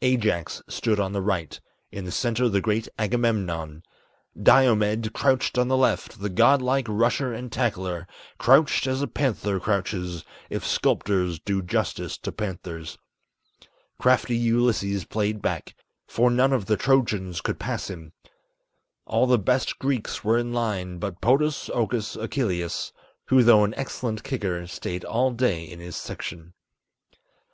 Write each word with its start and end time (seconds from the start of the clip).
Ajax 0.00 0.62
stood 0.68 1.00
on 1.00 1.12
the 1.12 1.20
right; 1.20 1.60
in 1.90 2.04
the 2.04 2.12
center 2.12 2.48
the 2.48 2.60
great 2.60 2.88
Agamemnon; 3.00 3.82
Diomed 4.40 5.12
crouched 5.12 5.58
on 5.58 5.66
the 5.66 5.76
left, 5.76 6.20
the 6.20 6.28
god 6.28 6.62
like 6.62 6.86
rusher 6.88 7.34
and 7.34 7.50
tackler, 7.50 8.06
Crouched 8.38 8.86
as 8.86 9.02
a 9.02 9.08
panther 9.08 9.58
crouches, 9.58 10.24
if 10.48 10.64
sculptors 10.64 11.40
do 11.40 11.62
justice 11.62 12.16
to 12.18 12.30
panthers. 12.30 12.96
Crafty 13.98 14.36
Ulysses 14.36 15.04
played 15.04 15.42
back, 15.42 15.74
for 16.06 16.30
none 16.30 16.52
of 16.52 16.66
the 16.66 16.76
Trojans 16.76 17.40
could 17.40 17.58
pass 17.58 17.90
him, 17.90 18.12
All 19.04 19.26
the 19.26 19.36
best 19.36 19.80
Greeks 19.80 20.22
were 20.22 20.38
in 20.38 20.52
line, 20.52 20.98
but 21.00 21.20
Podas 21.20 21.68
Okus 21.70 22.14
Achilleus, 22.14 22.92
Who 23.30 23.42
though 23.42 23.64
an 23.64 23.74
excellent 23.74 24.22
kicker 24.22 24.68
stayed 24.68 25.04
all 25.04 25.32
day 25.32 25.64
in 25.64 25.80
his 25.80 25.96
section. 25.96 26.54